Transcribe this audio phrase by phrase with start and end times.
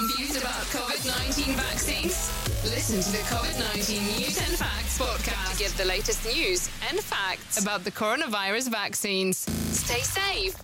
[0.00, 2.32] Confused about COVID 19 vaccines?
[2.64, 6.98] Listen to the COVID 19 News and Facts podcast to get the latest news and
[7.00, 9.44] facts about the coronavirus vaccines.
[9.76, 10.56] Stay safe.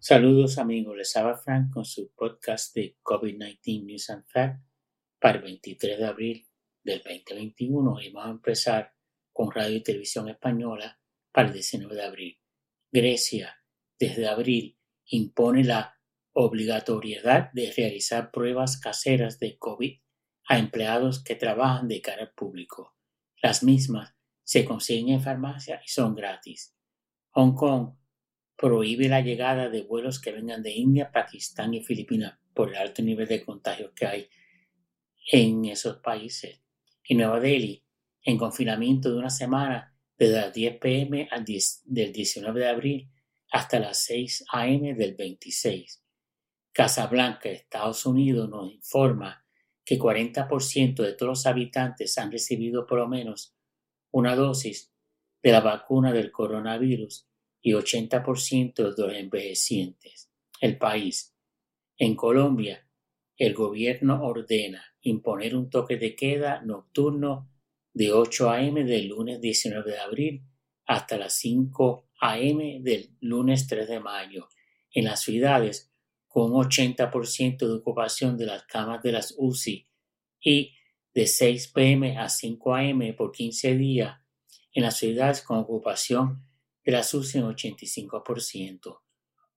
[0.00, 4.66] Saludos amigos, les habla Frank con su podcast de COVID-19 News and Facts
[5.20, 6.48] para el 23 de abril
[6.82, 8.94] del 2021 y vamos a empezar
[9.32, 10.98] con Radio y Televisión Española
[11.30, 12.40] para el 19 de abril.
[12.90, 13.56] Grecia,
[13.96, 14.76] desde abril,
[15.06, 15.97] impone la
[16.32, 20.00] obligatoriedad de realizar pruebas caseras de COVID
[20.48, 22.96] a empleados que trabajan de cara al público.
[23.42, 26.74] Las mismas se consiguen en farmacia y son gratis.
[27.30, 27.94] Hong Kong
[28.56, 33.02] prohíbe la llegada de vuelos que vengan de India, Pakistán y Filipinas por el alto
[33.02, 34.28] nivel de contagios que hay
[35.30, 36.62] en esos países.
[37.04, 37.84] Y Nueva Delhi,
[38.22, 41.28] en confinamiento de una semana, desde las 10 pm
[41.84, 43.10] del 19 de abril
[43.50, 46.02] hasta las 6 am del 26.
[46.72, 49.44] Casablanca, Estados Unidos, nos informa
[49.84, 53.56] que 40% de todos los habitantes han recibido por lo menos
[54.10, 54.92] una dosis
[55.42, 57.28] de la vacuna del coronavirus
[57.60, 60.30] y 80% de los envejecientes.
[60.60, 61.34] El país.
[61.96, 62.88] En Colombia,
[63.36, 67.50] el gobierno ordena imponer un toque de queda nocturno
[67.92, 68.84] de 8 a.m.
[68.84, 70.42] del lunes 19 de abril
[70.86, 72.80] hasta las 5 a.m.
[72.82, 74.48] del lunes 3 de mayo
[74.92, 75.92] en las ciudades
[76.28, 79.86] con 80% de ocupación de las camas de las UCI
[80.40, 80.74] y
[81.14, 84.20] de 6 pm a 5 am por 15 días
[84.72, 86.44] en las ciudades con ocupación
[86.84, 89.00] de las UCI en 85%.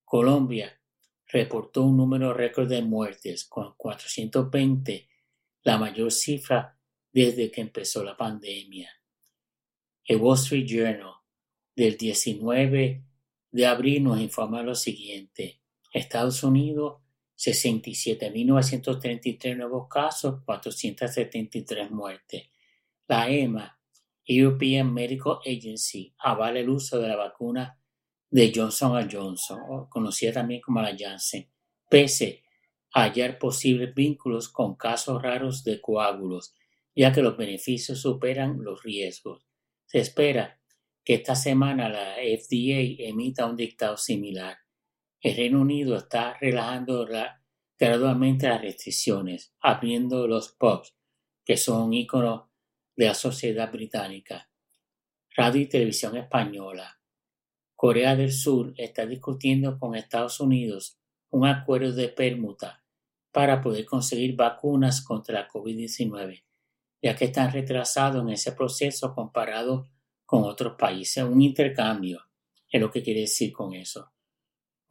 [0.03, 0.81] Colombia
[1.27, 5.07] reportó un número récord de muertes con 420,
[5.63, 6.77] la mayor cifra
[7.11, 8.91] desde que empezó la pandemia.
[10.03, 11.13] El Wall Street Journal
[11.75, 13.05] del 19
[13.51, 15.60] de abril nos informa lo siguiente.
[15.91, 17.01] Estados Unidos,
[17.37, 22.43] 67.933 nuevos casos, 473 muertes.
[23.07, 23.79] La EMA,
[24.25, 27.79] European Medical Agency, avala el uso de la vacuna
[28.29, 31.49] de Johnson Johnson, conocida también como la Janssen,
[31.89, 32.43] pese
[32.93, 36.55] a hallar posibles vínculos con casos raros de coágulos,
[36.95, 39.45] ya que los beneficios superan los riesgos.
[39.85, 40.59] Se espera
[41.03, 44.57] que esta semana la FDA emita un dictado similar.
[45.21, 47.07] El Reino Unido está relajando
[47.77, 50.95] gradualmente las restricciones, abriendo los pubs,
[51.45, 52.51] que son un ícono
[52.95, 54.49] de la sociedad británica.
[55.35, 56.99] Radio y Televisión Española.
[57.75, 60.99] Corea del Sur está discutiendo con Estados Unidos
[61.29, 62.83] un acuerdo de permuta
[63.31, 66.43] para poder conseguir vacunas contra la COVID-19,
[66.99, 69.87] ya que están retrasados en ese proceso comparado
[70.25, 71.23] con otros países.
[71.23, 72.23] Un intercambio
[72.71, 74.11] es lo que quiere decir con eso.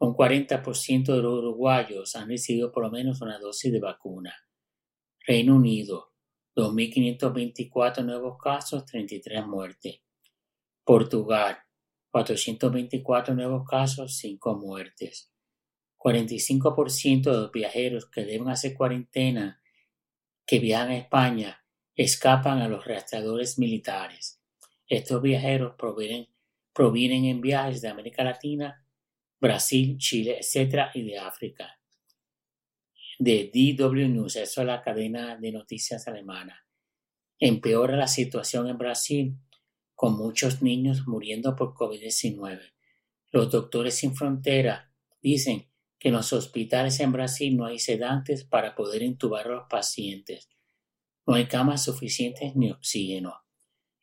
[0.03, 4.33] Un 40% de los uruguayos han recibido por lo menos una dosis de vacuna.
[5.27, 6.13] Reino Unido,
[6.55, 10.01] 2.524 nuevos casos, 33 muertes.
[10.83, 11.59] Portugal,
[12.09, 15.31] 424 nuevos casos, 5 muertes.
[15.99, 19.61] 45% de los viajeros que deben hacer cuarentena
[20.47, 21.63] que viajan a España
[21.95, 24.41] escapan a los rastreadores militares.
[24.87, 26.27] Estos viajeros provienen,
[26.73, 28.80] provienen en viajes de América Latina
[29.41, 30.91] Brasil, Chile, etc.
[30.93, 31.79] y de África.
[33.17, 36.67] De DW News, eso es la cadena de noticias alemana.
[37.39, 39.35] Empeora la situación en Brasil,
[39.95, 42.71] con muchos niños muriendo por COVID-19.
[43.31, 44.93] Los doctores sin frontera
[45.23, 49.67] dicen que en los hospitales en Brasil no hay sedantes para poder intubar a los
[49.67, 50.49] pacientes.
[51.25, 53.41] No hay camas suficientes ni oxígeno.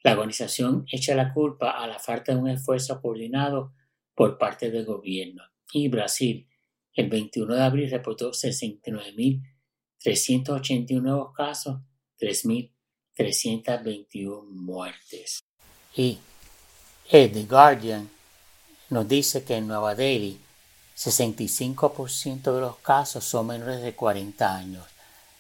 [0.03, 3.73] La organización echa la culpa a la falta de un esfuerzo coordinado
[4.19, 5.45] por parte del gobierno.
[5.73, 6.51] Y Brasil,
[6.93, 11.79] el 21 de abril, reportó 69.381 nuevos casos,
[12.19, 15.39] 3.321 muertes.
[15.95, 16.19] Y
[17.09, 18.11] The Guardian
[18.91, 20.37] nos dice que en Nueva Delhi,
[20.97, 24.85] 65% de los casos son menores de 40 años.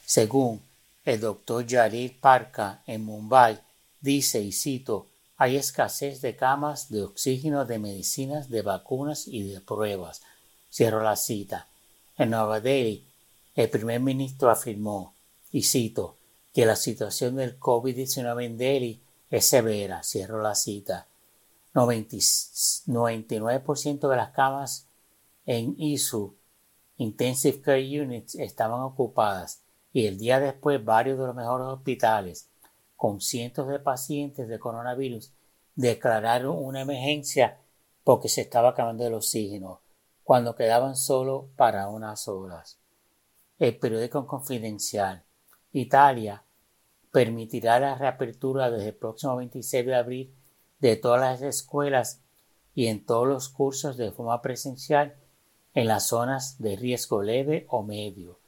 [0.05, 0.62] Según
[1.05, 3.58] el doctor Jarir Parka en Mumbai,
[4.00, 5.07] dice, y cito,
[5.38, 10.23] hay escasez de camas, de oxígeno, de medicinas, de vacunas y de pruebas.
[10.70, 11.69] Cierro la cita.
[12.17, 13.06] En Nueva Delhi,
[13.55, 15.14] el primer ministro afirmó,
[15.52, 16.17] y cito,
[16.52, 19.00] que la situación del COVID-19 en Delhi
[19.31, 20.02] es severa.
[20.02, 21.06] Cierro la cita.
[21.73, 24.88] 99% de las camas
[25.46, 26.34] en ISU,
[26.96, 29.61] Intensive Care Units, estaban ocupadas
[29.93, 32.49] y el día después varios de los mejores hospitales
[32.99, 35.33] con cientos de pacientes de coronavirus
[35.77, 37.61] declararon una emergencia
[38.03, 39.83] porque se estaba acabando el oxígeno,
[40.25, 42.81] cuando quedaban solo para unas horas.
[43.61, 45.23] el periódico confidencial.
[45.71, 46.43] Italia
[47.12, 50.35] permitirá la reapertura desde el próximo 26 de abril
[50.81, 52.25] de todas las escuelas
[52.75, 55.15] y en todos los cursos de forma presencial
[55.73, 58.41] en las zonas de riesgo leve o medio,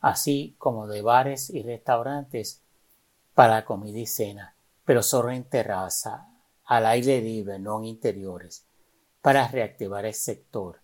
[0.00, 2.62] así como de bares y restaurantes
[3.38, 6.26] para comida y cena, pero solo en terraza,
[6.64, 8.66] al aire libre, no en interiores,
[9.22, 10.80] para reactivar el sector.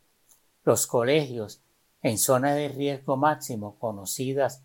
[0.63, 1.65] Los colegios
[2.01, 4.63] en zonas de riesgo máximo, conocidas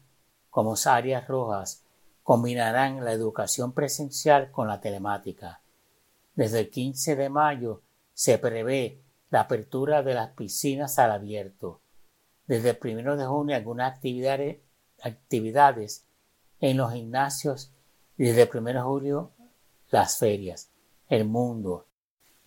[0.51, 1.83] como áreas rojas,
[2.21, 5.63] combinarán la educación presencial con la telemática.
[6.35, 7.81] Desde el 15 de mayo
[8.13, 9.01] se prevé
[9.31, 11.81] la apertura de las piscinas al abierto.
[12.45, 14.59] Desde el 1 de junio algunas actividades,
[15.01, 16.05] actividades
[16.61, 17.73] en los gimnasios
[18.25, 19.31] desde el 1 de julio
[19.91, 20.69] las ferias,
[21.07, 21.87] el mundo,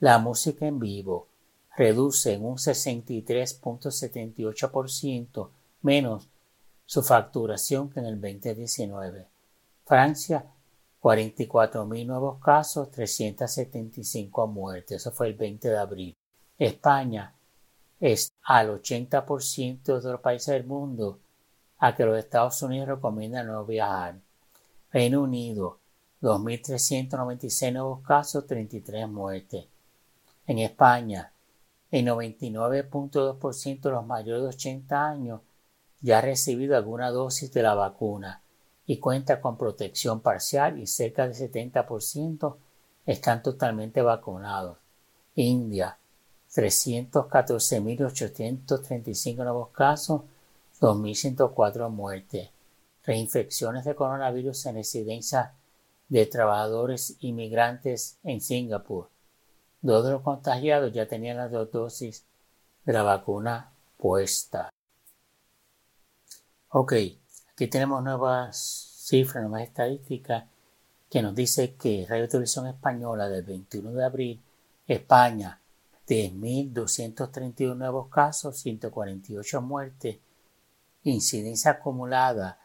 [0.01, 1.29] la música en vivo,
[1.77, 6.29] reduce en un 63.78% menos
[6.85, 9.29] su facturación que en el 2019.
[9.85, 10.45] Francia,
[11.01, 14.99] 44.000 nuevos casos, 375 muertes.
[14.99, 16.15] Eso fue el 20 de abril.
[16.59, 17.35] España
[17.99, 21.21] es al 80% de los países del mundo
[21.79, 24.21] a que los Estados Unidos recomiendan no viajar.
[24.93, 25.79] Reino Unido,
[26.21, 29.65] 2.396 nuevos casos, 33 muertes.
[30.47, 31.33] En España,
[31.91, 35.41] el 99.2% de los mayores de 80 años
[36.03, 38.43] ya ha recibido alguna dosis de la vacuna
[38.85, 42.57] y cuenta con protección parcial y cerca del 70%
[43.07, 44.77] están totalmente vacunados.
[45.37, 45.97] India,
[46.55, 50.21] 314.835 nuevos casos,
[50.81, 52.51] 2.104 muertes.
[53.05, 55.51] Reinfecciones de coronavirus en residencias
[56.09, 59.09] de trabajadores inmigrantes en Singapur.
[59.81, 62.25] Dos de los contagiados ya tenían las dos dosis
[62.85, 64.71] de la vacuna puesta.
[66.69, 66.93] Ok,
[67.53, 68.57] aquí tenemos nuevas
[69.07, 70.45] cifras, nuevas estadísticas
[71.11, 74.43] que nos dice que Radio Televisión Española del 21 de abril,
[74.87, 75.61] España,
[76.07, 80.19] 10.231 nuevos casos, 148 muertes,
[81.05, 82.62] incidencia acumulada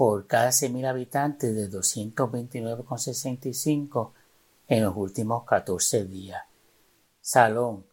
[0.00, 4.12] por cada 100.000 habitantes de 229,65
[4.66, 6.42] en los últimos 14 días.
[7.20, 7.84] Salón.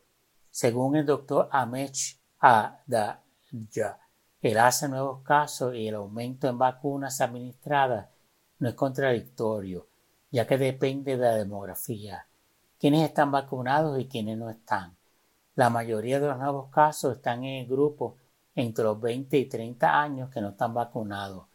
[0.50, 4.00] Según el doctor Amech Adaya,
[4.42, 8.08] el de nuevos casos y el aumento en vacunas administradas
[8.60, 9.90] no es contradictorio,
[10.32, 12.26] ya que depende de la demografía.
[12.80, 14.96] ¿Quiénes están vacunados y quiénes no están?
[15.56, 18.16] La mayoría de los nuevos casos están en el grupo
[18.56, 21.48] entre los 20 y 30 años que no están vacunados.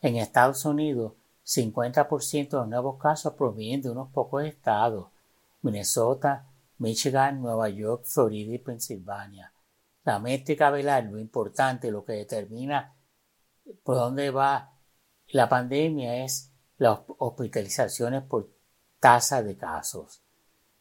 [0.00, 1.12] En Estados Unidos,
[1.44, 5.08] 50% de los nuevos casos provienen de unos pocos estados.
[5.62, 6.46] Minnesota,
[6.78, 9.52] Michigan, Nueva York, Florida y Pensilvania.
[10.04, 12.94] La métrica velar, lo importante, lo que determina
[13.84, 14.72] por dónde va
[15.28, 18.50] la pandemia es las hospitalizaciones por
[18.98, 20.22] tasa de casos.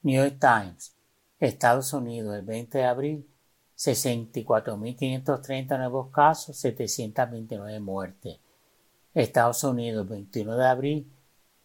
[0.02, 0.96] New York Times,
[1.40, 3.30] Estados Unidos, el 20 de abril,
[3.78, 8.40] 64.530 nuevos casos, 729 muertes.
[9.14, 11.12] Estados Unidos, 21 de abril,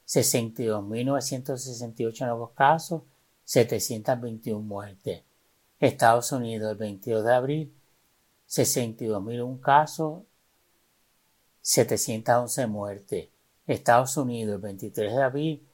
[0.07, 3.03] 62.968 nuevos casos,
[3.45, 5.23] 721 muertes.
[5.81, 7.75] Estados Unidos, el 22 de abril,
[8.49, 10.23] 62.001 casos,
[11.61, 13.29] 711 muertes.
[13.67, 15.67] Estados Unidos, el 23 de abril,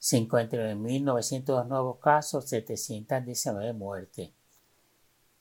[0.00, 4.30] 59.902 nuevos casos, 719 muertes.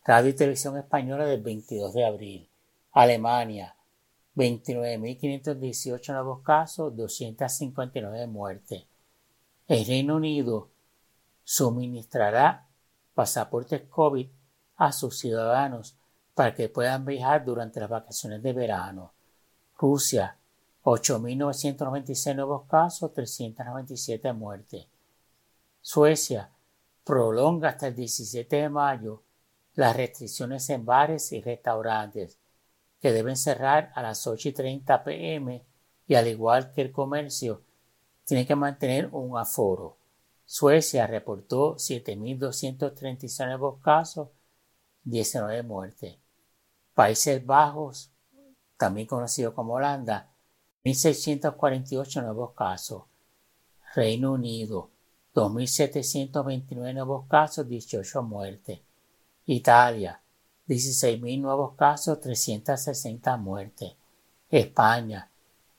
[0.04, 2.50] Radio y Televisión Española del 22 de abril.
[2.92, 3.77] Alemania,
[4.38, 8.84] 29.518 nuevos casos, 259 muertes.
[9.68, 10.70] El Reino Unido,
[11.44, 12.68] suministrará
[13.16, 14.28] pasaportes COVID
[14.76, 15.98] a sus ciudadanos
[16.36, 19.12] para que puedan viajar durante las vacaciones de verano.
[19.76, 20.38] Rusia,
[20.84, 24.86] 8.996 nuevos casos, 397 muertes.
[25.82, 26.52] Suecia
[27.04, 29.24] prolonga hasta el 17 de mayo
[29.74, 32.38] las restricciones en bares y restaurantes,
[33.02, 35.64] que deben cerrar a las 8 y 30 pm
[36.08, 37.62] y al igual que el comercio,
[38.26, 39.98] tiene que mantener un aforo.
[40.46, 44.30] Suecia reportó 7.236 nuevos casos,
[45.04, 46.16] 19 muertes.
[46.94, 48.12] Países Bajos,
[48.78, 50.30] también conocido como Holanda,
[50.84, 53.04] 1.648 nuevos casos.
[53.94, 54.90] Reino Unido,
[55.36, 58.80] 2.729 nuevos casos, 18 muertes.
[59.46, 60.22] Italia,
[60.68, 63.94] 16.000 nuevos casos, 360 muertes.
[64.50, 65.30] España,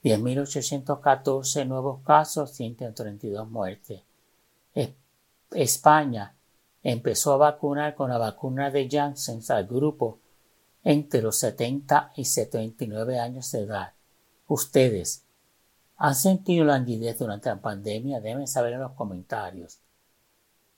[0.03, 4.03] 10.814 nuevos casos, 132 muertes.
[5.51, 6.35] España
[6.83, 10.19] empezó a vacunar con la vacuna de Janssen al grupo
[10.85, 13.93] entre los 70 y 79 años de edad.
[14.47, 15.25] Ustedes,
[15.97, 18.21] ¿han sentido languidez durante la pandemia?
[18.21, 19.81] Deben saber en los comentarios.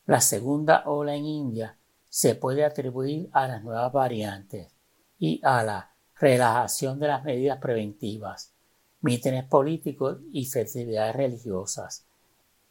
[0.07, 1.77] La segunda ola en India
[2.11, 4.75] se puede atribuir a las nuevas variantes
[5.19, 8.53] y a la relajación de las medidas preventivas,
[9.01, 12.05] mítines políticos y festividades religiosas.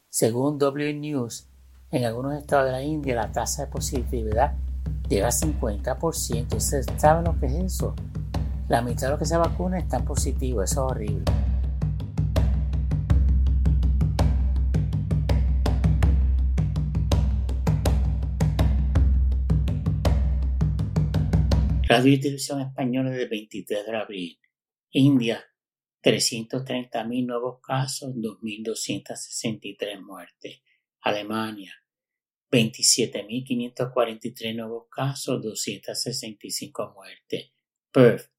[0.10, 1.48] Según W News,
[1.90, 4.54] en algunos estados de la India la tasa de positividad
[5.08, 6.56] llega al 50%.
[6.56, 7.96] ¿Ustedes saben lo que es eso?
[8.68, 11.49] La mitad de los que se vacunan están positivos, eso es horrible.
[21.92, 24.40] Radio y Televisión Española del 23 de abril.
[24.92, 25.44] India,
[26.04, 30.62] 330.000 nuevos casos, 2.263 muertes.
[31.02, 31.74] Alemania,
[32.52, 37.54] 27.543 nuevos casos, 265 muertes.
[37.92, 38.30] Perth,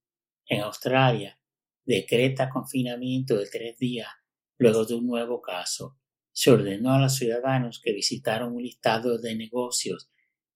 [0.46, 1.36] en Australia,
[1.84, 4.10] decreta confinamiento de tres días
[4.58, 5.98] luego de un nuevo caso.
[6.30, 10.08] Se ordenó a los ciudadanos que visitaron un listado de negocios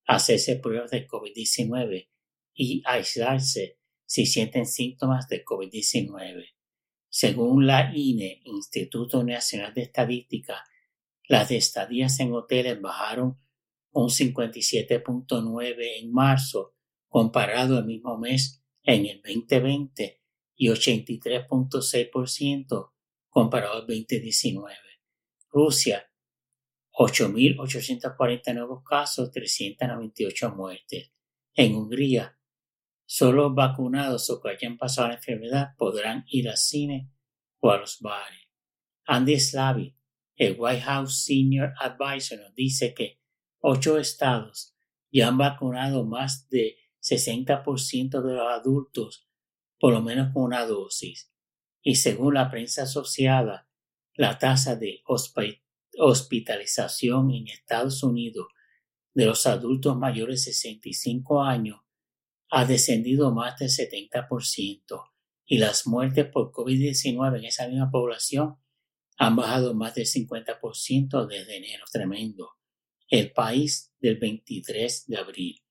[0.06, 2.13] hacerse pruebas de COVID-19
[2.54, 6.54] y aislarse si sienten síntomas de COVID-19.
[7.08, 10.64] Según la INE, Instituto Nacional de Estadística,
[11.28, 13.37] las estadías en hoteles bajaron
[13.92, 16.75] un 57.9 en marzo
[17.08, 20.20] comparado al mismo mes en el 2020
[20.56, 22.92] y 83.6%
[23.28, 24.76] comparado al 2019.
[25.50, 26.11] Rusia,
[26.92, 31.12] 8.840 nuevos casos, 398 muertes.
[31.54, 32.37] En Hungría,
[33.06, 37.11] solo vacunados o que hayan pasado la enfermedad podrán ir al cine
[37.61, 38.40] o a los bares.
[39.06, 39.96] Andy Slavi,
[40.37, 43.20] el White House Senior Advisor, nos dice que
[43.61, 44.75] ocho estados
[45.11, 49.28] ya han vacunado más de 60% de los adultos
[49.84, 51.30] por lo menos con una dosis.
[51.82, 53.68] Y según la prensa asociada,
[54.14, 55.02] la tasa de
[55.99, 58.46] hospitalización en Estados Unidos
[59.12, 61.84] de los adultos mayores de 65 años
[62.56, 65.11] ha descendido más del 70%
[65.44, 68.58] y las muertes por COVID-19 en esa misma población
[69.18, 71.84] han bajado más del 50% desde enero.
[71.90, 72.52] Tremendo
[73.08, 75.64] el país del 23 de abril.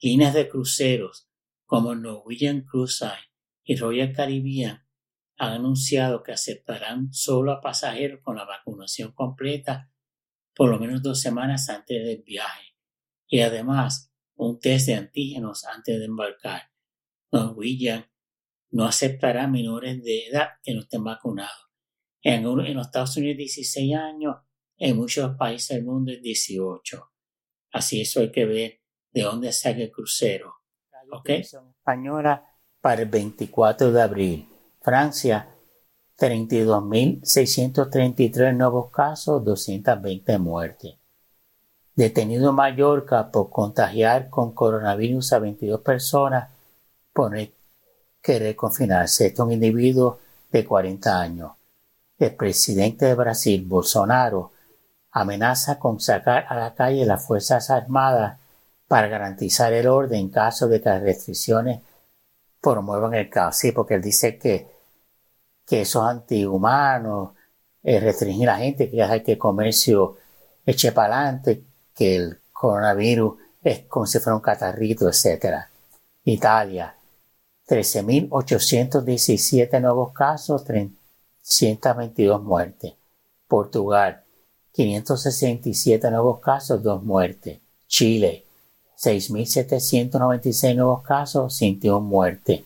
[0.00, 1.28] Líneas de cruceros
[1.64, 4.84] como Norwegian Cruise Line y Royal Caribbean
[5.36, 9.92] han anunciado que aceptarán solo a pasajeros con la vacunación completa
[10.56, 12.74] por lo menos dos semanas antes del viaje
[13.28, 14.09] y además
[14.40, 16.62] un test de antígenos antes de embarcar.
[17.30, 18.06] Norwegian
[18.70, 21.68] no aceptará menores de edad que no estén vacunados.
[22.22, 24.36] En, en los Estados Unidos 16 años
[24.78, 27.12] en muchos países del mundo es 18.
[27.72, 28.80] Así eso hay que ver
[29.12, 30.54] de dónde sale el crucero.
[31.12, 31.28] ¿Ok?
[31.30, 32.46] Española
[32.80, 34.48] para el 24 de abril.
[34.80, 35.54] Francia,
[36.16, 40.99] 32.633 nuevos casos, 220 muertes.
[41.94, 46.48] Detenido en Mallorca por contagiar con coronavirus a 22 personas
[47.12, 47.32] por
[48.22, 49.26] querer confinarse.
[49.26, 50.20] Este es un individuo
[50.50, 51.52] de 40 años.
[52.18, 54.52] El presidente de Brasil, Bolsonaro,
[55.12, 58.38] amenaza con sacar a la calle las Fuerzas Armadas
[58.86, 61.80] para garantizar el orden en caso de que las restricciones
[62.60, 63.56] promuevan el caos.
[63.56, 64.68] Sí, porque él dice que,
[65.66, 67.34] que eso es antihumano,
[67.82, 70.16] eh, restringir a la gente, que hay que el comercio
[70.66, 71.64] eche para adelante,
[72.00, 75.66] que el coronavirus es como si fuera un catarrito, etc.
[76.24, 76.96] Italia,
[77.68, 82.94] 13.817 nuevos casos, 322 muertes.
[83.46, 84.22] Portugal,
[84.72, 87.58] 567 nuevos casos, dos muertes.
[87.86, 88.46] Chile,
[88.98, 92.62] 6.796 nuevos casos, 101 muertes.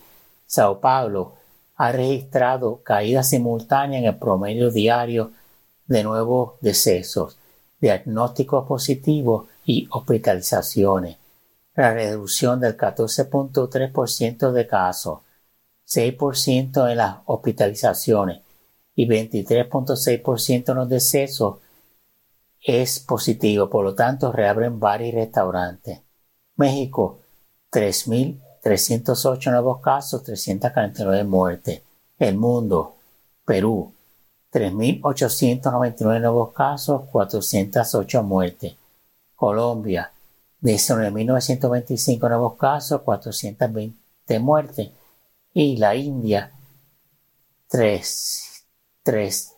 [0.47, 1.33] Sao Paulo
[1.75, 5.33] ha registrado caídas simultáneas en el promedio diario
[5.89, 7.37] de nuevos decesos,
[7.85, 11.19] diagnósticos positivos y hospitalizaciones.
[11.75, 15.21] La reducción del 14.3% de casos,
[15.87, 18.41] 6% en las hospitalizaciones
[18.95, 21.59] y 23.6% en los decesos
[22.63, 26.01] es positivo, por lo tanto reabren bares y restaurantes.
[26.57, 27.21] México,
[27.71, 31.83] 3.308 nuevos casos, 349 muertes.
[32.19, 32.95] El mundo,
[33.45, 33.93] Perú,
[34.55, 38.77] 3.899 nuevos casos, 408 muertes.
[39.35, 40.13] Colombia,
[40.63, 44.91] 19.925 nuevos casos, 420 muertes.
[45.53, 46.53] Y la India,
[47.69, 48.65] 3,
[49.03, 49.55] 3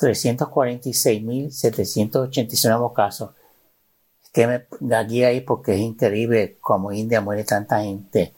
[0.00, 3.30] 346.786 nuevos casos.
[4.32, 8.34] que me da guía ahí porque es increíble como India muere tanta gente.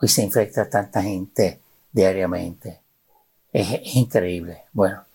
[0.00, 1.60] Hoy se infecta tanta gente
[1.92, 2.80] diariamente.
[3.52, 4.64] es increíble.
[4.72, 5.05] Bueno,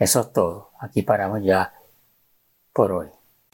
[0.00, 0.72] eso es todo.
[0.80, 1.72] Aquí paramos ya
[2.72, 3.19] por hoy.